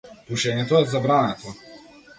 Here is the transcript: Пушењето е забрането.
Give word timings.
Пушењето 0.29 0.79
е 0.81 0.89
забрането. 0.95 1.57